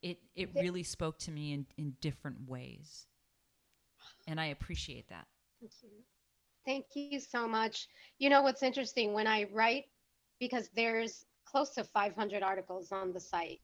[0.00, 3.08] It it really spoke to me in, in different ways,
[4.28, 5.26] and I appreciate that.
[5.58, 5.90] Thank you.
[6.64, 7.88] Thank you so much.
[8.20, 9.86] You know what's interesting when I write,
[10.38, 13.58] because there's close to 500 articles on the site.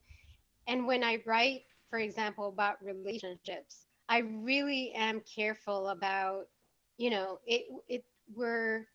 [0.66, 6.46] And when I write, for example, about relationships, I really am careful about,
[6.96, 8.86] you know, it, it, we're,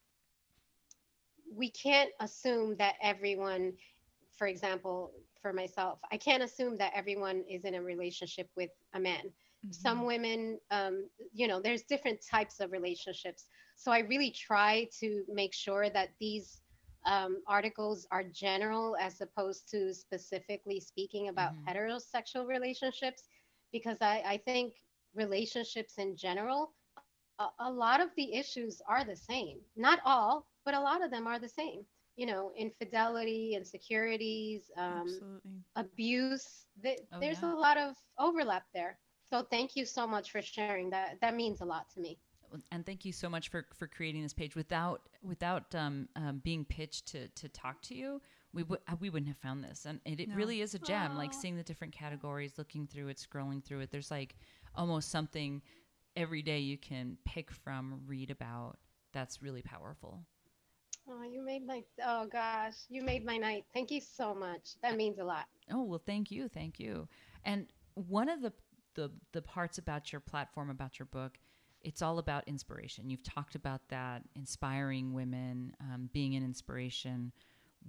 [1.56, 3.74] we can't assume that everyone,
[4.38, 9.00] for example, for myself, I can't assume that everyone is in a relationship with a
[9.00, 9.32] man.
[9.70, 13.46] Some women um, you know there's different types of relationships.
[13.76, 16.62] So i really try to make sure that these
[17.06, 21.66] um, articles are general as opposed to specifically speaking about Mhm.
[21.68, 23.28] heterosexual relationships
[23.72, 24.74] because I, I think
[25.16, 26.74] relationships in general
[27.40, 29.60] a, a lot of the issues are the same.
[29.76, 31.86] Not all but a lot of them are the same.
[32.18, 35.42] You know infidelity insecurities um,
[35.76, 37.54] abuse th- Oh, there's yeah.
[37.54, 39.00] a lot of overlap there.
[39.26, 41.18] So thank you so much for sharing that.
[41.22, 42.20] That means a lot to me.
[42.72, 44.56] And thank you so much for for creating this page.
[44.56, 48.22] Without without um, um, being pitched to to talk to you
[48.54, 49.86] we would we wouldn't have found this.
[49.86, 50.36] And it, it No.
[50.36, 53.92] really is a gem like seeing the different categories looking through it scrolling through it.
[53.92, 54.36] There's like
[54.76, 55.62] almost something
[56.16, 58.78] every day you can pick from read about
[59.14, 60.20] that's really powerful
[61.10, 64.96] oh you made my oh gosh you made my night thank you so much that
[64.98, 67.08] means a lot Oh well, thank you, thank you.
[67.44, 68.54] And one of the
[68.96, 71.38] the the parts about your platform, about your book,
[71.82, 73.10] it's all about inspiration.
[73.10, 77.32] You've talked about that, inspiring women, um, being an inspiration.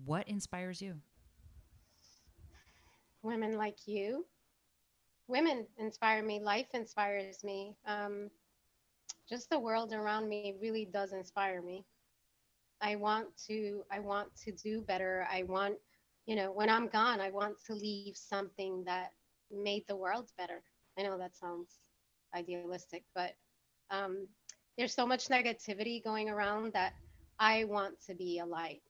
[0.05, 0.97] What inspires you?
[3.25, 4.27] women like you
[5.29, 8.31] women inspire me life inspires me um,
[9.29, 11.85] just the world around me really does inspire me.
[12.81, 15.27] I want to i want to do better.
[15.31, 15.77] I want
[16.27, 19.13] you know when i'm gone i want to leave something that
[19.51, 20.63] made the world better.
[20.99, 21.79] I know that sounds
[22.35, 23.33] idealistic but
[23.91, 24.27] um,
[24.77, 26.95] there's so much negativity going around that
[27.39, 28.83] i want to be a light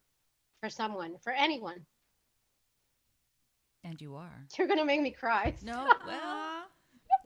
[0.61, 1.85] for someone for anyone
[3.85, 4.47] And you are.
[4.59, 6.65] you're gonna make me cry No, well,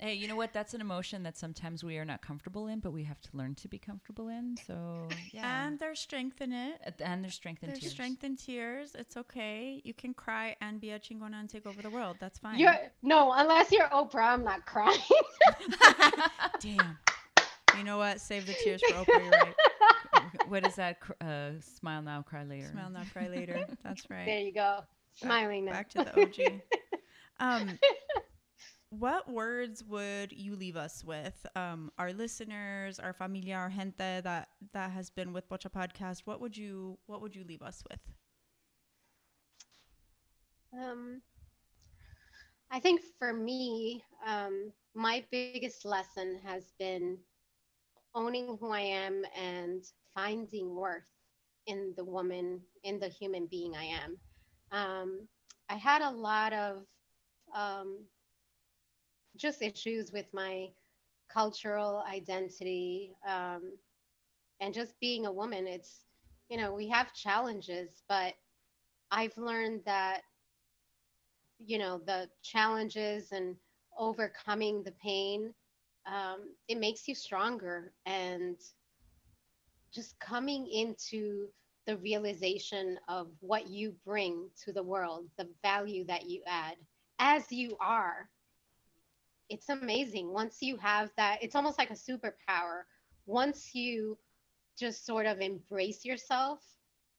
[0.01, 0.53] hey, you know what?
[0.53, 3.55] That's an emotion that sometimes we are not comfortable in, but we have to learn
[3.57, 4.57] to be comfortable in.
[4.67, 6.81] So yeah, And there's strength in it.
[6.83, 7.81] and, and there's strength in tears.
[7.81, 7.93] There's tears.
[7.93, 8.95] strength in tears.
[8.99, 9.81] It's okay.
[9.85, 12.17] You can cry and be a chingona and take over the world.
[12.21, 12.59] That's fine.
[12.59, 14.99] You're no, unless you're Oprah, I'm not crying.
[16.61, 16.99] Damn.
[17.77, 18.21] You know what?
[18.21, 19.21] Save the tears for Oprah.
[19.23, 19.55] You're right.
[20.49, 20.99] what is that?
[21.21, 22.69] Uh, smile now, cry later.
[22.73, 23.67] Smile now, cry later.
[23.85, 24.25] That's right.
[24.27, 24.81] there you go,
[25.17, 25.73] smiling now.
[25.73, 26.63] Back to the OG.
[27.39, 27.79] Um,
[28.91, 31.45] what words would you leave us with?
[31.55, 36.23] Um, our listeners, our familia, our gente that that has been with Pocha Podcast.
[36.25, 38.01] What would you What would you leave us with?
[40.73, 41.23] Um,
[42.71, 47.19] I think for me, um, my biggest lesson has been
[48.15, 51.09] owning who I am and finding worth
[51.67, 54.19] in the woman, in the human being I am.
[54.73, 55.29] Um,
[55.69, 56.85] I had a lot of
[57.55, 57.99] um,
[59.37, 60.69] just issues with my
[61.33, 63.73] cultural identity um,
[64.61, 65.67] and just being a woman.
[65.67, 66.05] It's,
[66.49, 68.35] you know, we have challenges, but
[69.11, 70.23] I've learned that
[71.59, 73.57] you know the challenges and
[73.99, 75.53] overcoming the pain
[76.07, 78.57] um, it makes you stronger and
[79.93, 81.49] just coming into
[81.87, 86.77] the realization of what you bring to the world the value that you add
[87.19, 88.29] as you are
[89.49, 90.33] it's amazing.
[90.33, 92.83] Once you have that it's almost like a superpower.
[93.27, 94.19] Once you
[94.79, 96.61] just sort of embrace yourself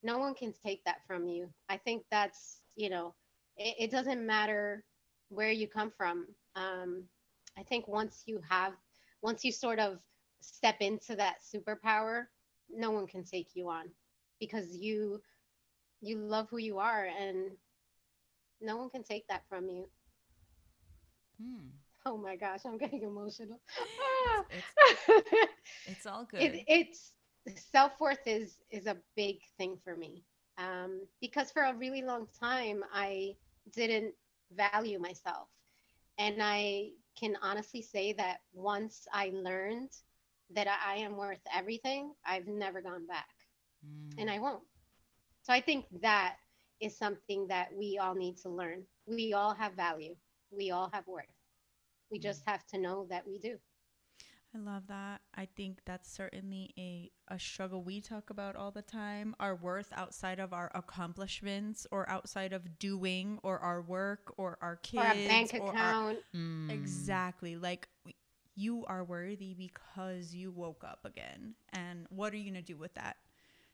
[0.04, 1.50] no one can take that from you.
[1.70, 3.14] I think that's you know
[3.58, 4.84] it, it doesn't matter
[5.30, 6.28] where you come from.
[6.56, 7.04] Um,
[7.58, 8.74] I think once you have,
[9.22, 9.98] once you sort of
[10.42, 12.26] step into that superpower,
[12.70, 13.86] no one can take you on
[14.40, 15.22] because you
[16.02, 17.52] you love who you are and
[18.62, 19.88] no one can take that from you.
[21.40, 21.72] Hmm.
[22.06, 23.60] Oh my gosh, I'm getting emotional.
[24.50, 24.76] It's,
[25.86, 26.62] it's all good.
[26.66, 27.14] it, it's
[27.56, 30.26] self-worth is is a big thing for me
[30.58, 33.36] um, because for a really long time i
[33.74, 34.14] didn't
[34.56, 35.50] value myself
[36.18, 39.92] and i can honestly say that once i learned
[40.50, 43.30] that i am worth everything i've never gone back
[43.86, 44.14] Mm.
[44.18, 44.64] and i won't
[45.44, 46.36] so i think that
[46.80, 50.16] is something that we all need to learn we all have value
[50.52, 51.26] we all have worth
[52.12, 53.58] we just have to know that we do
[54.56, 55.22] I love that.
[55.36, 59.36] I think that's certainly a, a struggle we talk about all the time.
[59.40, 64.78] Our worth outside of our accomplishments or outside of doing or our work or our
[64.78, 66.72] kids or a bank or our- account Mm.
[66.72, 67.58] Exactly.
[67.58, 67.90] Like
[68.56, 71.56] you are worthy because you woke up again.
[71.74, 73.18] And what are you going to do with that?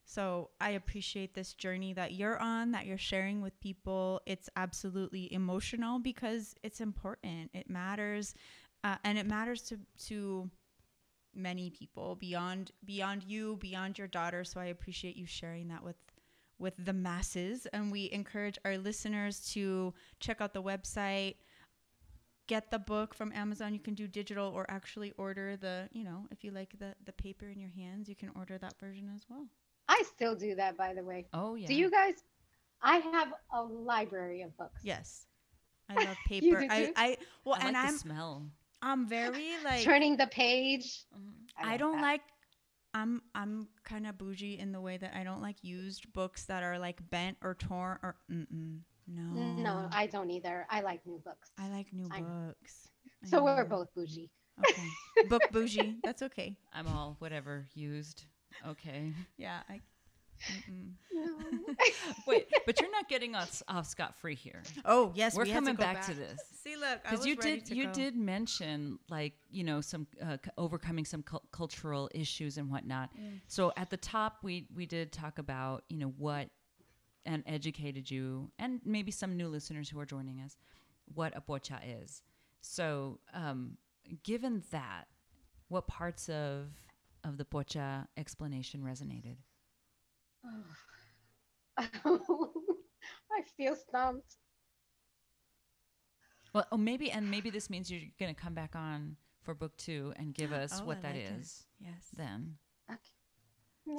[0.06, 4.22] So I appreciate this journey that you're on, that you're sharing with people.
[4.26, 7.52] It's absolutely emotional because it's important.
[7.54, 8.36] It matters.
[8.84, 10.50] Uh, and it matters to, to
[11.36, 15.96] many people beyond beyond you beyond your daughter so i appreciate you sharing that with
[16.60, 21.36] with the masses and we encourage our listeners to check out the website
[22.48, 26.28] get the book from amazon you can do digital or actually order the you know
[26.30, 29.26] if you like the the paper in your hands you can order that version as
[29.30, 29.48] well
[29.88, 31.68] i still do that by the way Oh yeah.
[31.68, 32.16] Do you guys?
[32.82, 34.82] I have a library of books.
[34.84, 35.28] yes
[35.90, 36.94] i love You paper do i too?
[36.96, 38.48] i well I and like i'm the smell.
[38.82, 41.06] i'm very like Turning the page.
[41.16, 41.32] Mhm.
[41.58, 42.02] I, like don't that.
[42.02, 42.22] like
[42.96, 46.62] I'm I'm kind of bougie in the way that I don't like used books that
[46.62, 49.24] are like bent or torn or mm-mm, no.
[49.64, 50.68] No, I don't either.
[50.70, 51.50] I like new books.
[51.58, 52.54] I like new I know.
[52.54, 52.90] books.
[53.26, 54.30] So we're both bougie.
[54.64, 54.84] okay.
[55.28, 55.98] Book bougie.
[56.04, 56.56] That's okay.
[56.72, 58.26] I'm all whatever used.
[58.70, 59.12] Okay.
[59.38, 59.60] Yeah.
[59.70, 59.82] I.
[61.14, 61.26] No.
[62.28, 64.62] Wait, but you're not getting us off scot free here.
[64.84, 66.38] Oh yes, We're we had coming go back, to this.
[66.64, 67.94] See, look, because you ready did to you go.
[67.94, 73.40] did mention like you know some uh, overcoming some cul- cultural issues and whatnot Mm.
[73.48, 76.50] so at the top we we did talk about you know what
[77.26, 80.58] and educated you and maybe some new listeners who are joining us
[81.14, 82.22] what a pocha is
[82.62, 83.78] so um,
[84.24, 85.06] given that
[85.70, 86.68] what parts of
[87.24, 89.38] of the pocha explanation resonated
[90.46, 90.64] Oh.
[93.32, 94.36] I feel stumped.
[96.54, 99.76] well oh, maybe and maybe this means you're going to come back on for book
[99.78, 101.88] two and give us Oh, what I that like is it.
[101.88, 102.10] Yes.
[102.16, 102.56] then
[102.92, 103.00] Okay.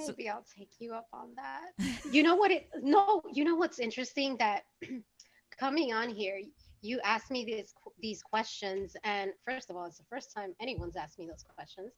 [0.07, 1.73] So- Maybe I'll take you up on that.
[2.11, 4.63] you know what it no, you know what's interesting that
[5.59, 6.41] coming on here,
[6.81, 10.97] you asked me these these questions and first of all, it's the first time anyone's
[10.97, 11.93] asked me those questions.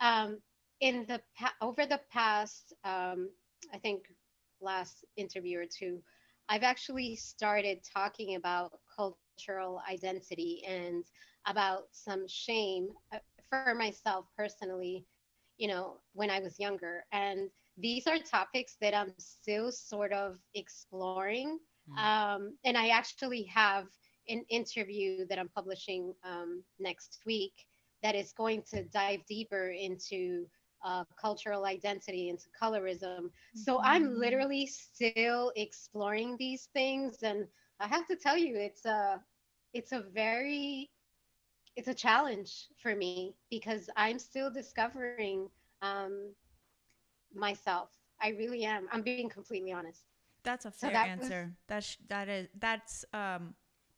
[0.00, 0.38] Um
[0.80, 3.30] in the pa- over the past um
[3.72, 4.04] I think
[4.60, 6.02] last interview or two,
[6.48, 11.04] I've actually started talking about cultural identity and
[11.46, 15.06] about some shame uh, for myself personally
[15.60, 17.04] you know, when I was younger.
[17.12, 21.58] And these are topics that I'm still sort of exploring.
[21.88, 21.98] Mm.
[21.98, 23.86] Um, and I actually have
[24.28, 27.52] an interview that I'm publishing um, next week
[28.02, 30.46] that is going to dive deeper into
[30.84, 33.30] uh, cultural identity, into colorism.
[33.54, 34.18] So I'm Mhm.
[34.18, 37.22] literally still exploring these things.
[37.22, 37.46] And
[37.80, 39.20] I have to tell you, it's a,
[39.72, 40.90] it's a very
[41.76, 45.48] it's a challenge for me because I'm still discovering
[45.82, 46.32] um,
[47.34, 47.90] myself.
[48.20, 48.88] I really am.
[48.92, 50.02] I'm being completely honest.
[50.42, 51.54] That's a So fair that was- answer.
[51.68, 53.54] That's that is that's um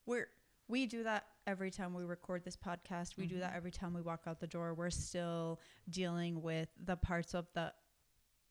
[0.06, 0.28] we're
[0.68, 3.16] we do that every time we record this podcast.
[3.16, 4.74] We do that every time we walk out the door.
[4.74, 7.72] We're still dealing with the parts of the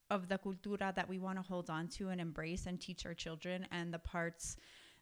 [0.09, 3.13] of the cultura that we want to hold on to and embrace and teach our
[3.13, 4.57] children and the parts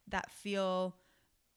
[0.08, 0.95] that feel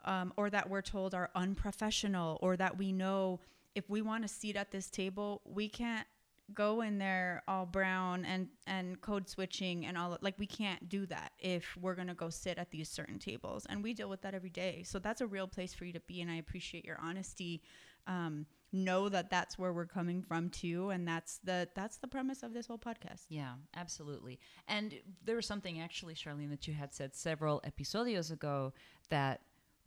[0.06, 3.40] um, or that we're told are unprofessional or that we know
[3.74, 6.06] if we want a seat at this table we can't
[6.54, 11.06] go in there all brown and and code switching and all like we can't do
[11.06, 13.66] that if we're going to go sit at these certain tables.
[13.68, 14.82] And we deal with that every day.
[14.84, 17.62] So that's a real place for you to be and i appreciate your honesty.
[18.06, 22.42] Um, know that that's where we're coming from too and that's the that's the premise
[22.42, 23.26] of this whole podcast.
[23.28, 24.40] Yeah, absolutely.
[24.66, 24.94] And
[25.24, 28.72] there was something actually, Charlene, that you had said several episodios ago
[29.10, 29.42] that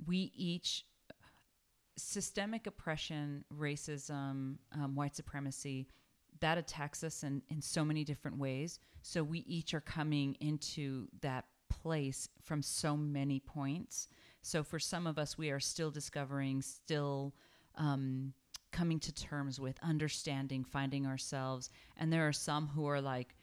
[0.05, 0.85] we each
[1.97, 5.87] systemic oppression, racism, um, white supremacy
[6.45, 8.77] that attacks us in, in so many different ways.
[9.01, 14.09] So we each are coming into that place from so many points.
[14.43, 17.33] So for some of us, we are still discovering, still
[17.73, 18.33] um,
[18.71, 21.71] coming to terms with understanding, finding ourselves.
[21.97, 23.35] And there are some who are like,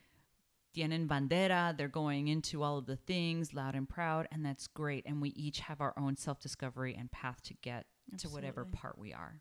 [0.73, 5.05] tienen bandera, they're going into all of the things loud and proud, and that's great.
[5.07, 7.87] And we each have our own self discovery and path to get
[8.19, 9.41] to whatever part we are.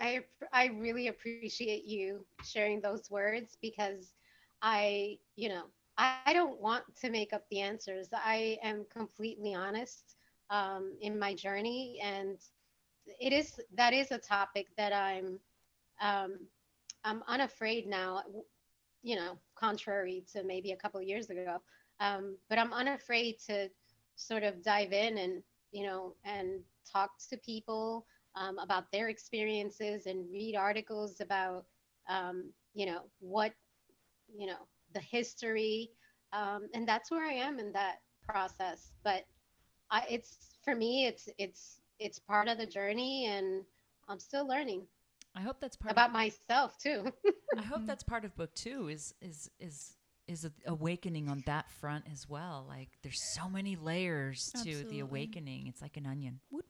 [0.00, 0.20] I
[0.52, 4.14] I really appreciate you sharing those words because
[4.62, 5.64] I, you know,
[5.98, 8.08] I, I don't want to make up the answers.
[8.12, 10.16] I am completely honest
[10.50, 12.38] um, in my journey, and
[13.20, 15.38] it is that is a topic that I'm
[16.00, 16.38] um,
[17.04, 18.22] I'm unafraid now.
[19.02, 21.60] You know, contrary to maybe a couple years ago,
[22.00, 23.68] um, but I'm unafraid to
[24.16, 25.42] sort of dive in and
[25.72, 28.06] you know and talk to people
[28.36, 31.64] um, about their experiences and read articles about
[32.08, 33.52] um, you know what
[34.36, 35.90] you know the history
[36.32, 39.24] um, and that's where i am in that process but
[39.90, 43.62] I, it's for me it's it's it's part of the journey and
[44.08, 44.86] i'm still learning
[45.34, 47.12] I hope that's part about of, myself too
[47.58, 49.96] I hope that's part of book two is is is
[50.28, 52.64] is a awakening on that front as well.
[52.68, 54.90] Like there's so many layers to Absolutely.
[54.90, 55.66] the awakening.
[55.68, 56.40] It's like an onion.
[56.50, 56.65] Woot.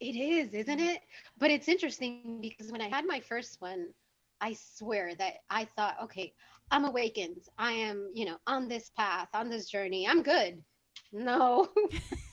[0.00, 1.00] It is, isn't it?
[1.38, 3.88] But it's interesting because when I had my first one,
[4.40, 6.32] I swear that I thought, okay,
[6.70, 7.42] I'm awakened.
[7.56, 10.06] I am, you know, on this path, on this journey.
[10.06, 10.62] I'm good.
[11.12, 11.68] No.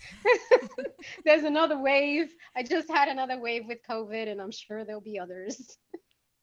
[1.26, 2.34] There's another wave.
[2.56, 5.78] I just had another wave with COVID, and I'm sure there'll be others.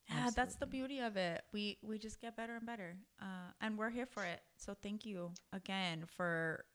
[0.09, 1.41] Yeah, that's the beauty of it.
[1.53, 4.41] We we just get better and better, uh, and we're here for it.
[4.57, 6.65] So thank you again for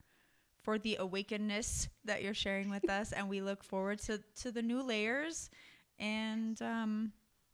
[0.68, 4.60] for the awakeness that you're sharing with us, and we look forward to to the
[4.62, 5.48] new layers
[5.98, 7.12] and um,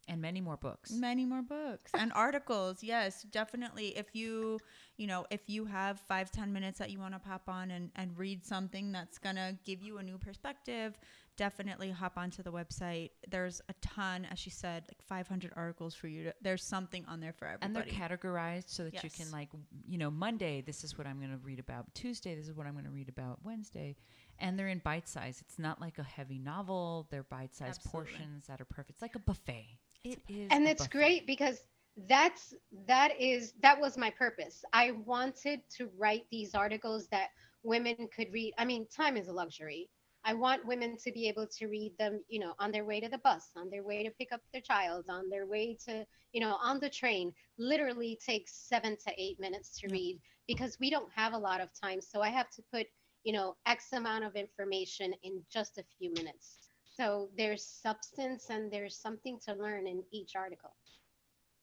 [0.08, 0.90] And many more books.
[0.90, 2.82] many more books and articles.
[2.82, 3.96] Yes, definitely.
[3.96, 4.58] If you
[4.96, 7.90] you know if you have five ten minutes that you want to pop on and
[7.96, 10.98] and read something that's gonna give you a new perspective,
[11.36, 13.10] definitely hop onto the website.
[13.28, 16.24] There's a ton, as she said, like 500 articles for you.
[16.24, 17.66] To, there's something on there for everybody.
[17.66, 19.48] and they're categorized so that you can like
[19.88, 21.92] you know monday this is what i'm going to read about.
[21.94, 23.38] Tuesday this is what i'm going to read about.
[23.44, 23.96] Wednesday.
[24.38, 25.40] And they're in bite size.
[25.40, 27.06] It's not like a heavy novel.
[27.10, 28.90] They're bite sized portions that are perfect.
[28.90, 29.66] It's like a buffet.
[30.04, 30.98] It's It is and a it's buffet.
[30.98, 31.64] great because
[32.08, 32.54] that's
[32.86, 34.64] that is that was my purpose.
[34.72, 37.28] I wanted to write these articles that
[37.62, 38.54] women could read.
[38.58, 39.88] I mean time is a luxury
[40.24, 43.08] i want women to be able to read them you know on their way to
[43.08, 46.04] the bus on their way to pick up their child on their way to
[46.34, 47.32] you know on the train.
[47.56, 51.68] Literally takes seven to eight minutes to read because we don't have a lot of
[51.80, 52.02] time.
[52.02, 52.86] So i have to put
[53.22, 56.58] you know x amount of information in just a few minutes.
[56.84, 60.74] So there's substance and there's something to learn in each article.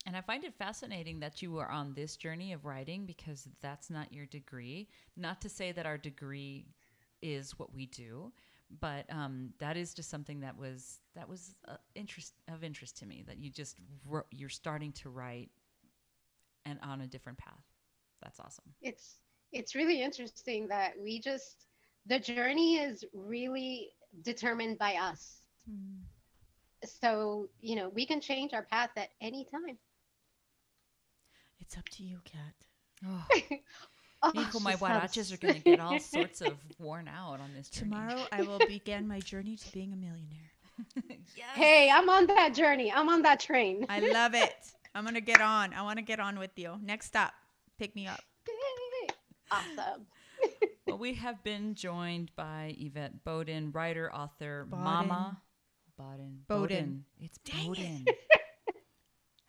[0.06, 3.90] And i find it fascinating that you are on this journey of writing because that's
[3.90, 4.88] not your degree.
[5.16, 6.66] Not to say that our degree
[7.20, 8.32] is what we do
[8.80, 13.06] but um, that is just something that was that was uh, interest of interest to
[13.06, 15.50] me that you just wrote, you're starting to write
[16.64, 17.64] and on a different path
[18.22, 19.18] that's awesome it's
[19.52, 21.66] it's really interesting that we just
[22.06, 23.90] the journey is really
[24.22, 25.38] determined by us
[25.70, 26.00] Mm.
[26.84, 29.78] so you know we can change our path at any time
[31.60, 32.54] It's up to you, Kat.
[33.06, 33.24] oh,
[34.22, 37.50] oh, Hijo, my she huaraches are going to get all sorts of worn out on
[37.56, 37.90] this journey.
[37.90, 40.50] Tomorrow, I will begin my journey to being a millionaire.
[41.36, 41.46] yes.
[41.54, 44.54] hey i'm on that journey i'm on that train I love it.
[44.94, 45.74] I'm gonna get on.
[45.74, 46.76] I want to get on with you.
[46.82, 47.34] Next stop,
[47.78, 48.20] pick me up.
[49.50, 50.06] awesome
[50.86, 54.84] well, we have been joined by Yvette Bowden, writer, author, Bowden.
[54.84, 55.42] mama.
[55.96, 56.40] Bowden.
[56.48, 57.04] Bowden.
[57.20, 58.04] It's Dang Bowden.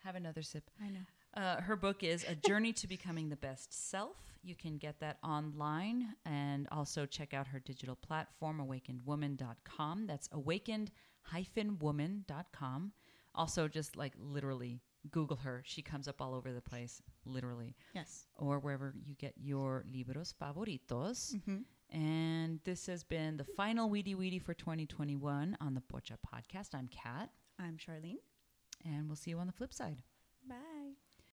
[0.04, 0.64] Have another sip.
[0.82, 1.00] I know.
[1.36, 4.16] Uh, her book is A Journey to Becoming the Best Self.
[4.42, 10.06] You can get that online and also check out her digital platform, awakenedwoman.com.
[10.06, 12.92] That's awakened-woman.com.
[13.34, 14.80] Also, just like literally
[15.10, 15.62] Google her.
[15.64, 18.26] She comes up all over the place, literally, Yes.
[18.36, 21.34] or wherever you get your libros favoritos.
[21.34, 21.56] Mm-hmm.
[21.98, 26.74] And this has been the final Weedy Weedy for 2021 on the Pocha podcast.
[26.74, 28.18] I'm Kat, I'm Charlene.
[28.84, 30.02] and we'll see you on the flip side.
[30.48, 30.54] Bye.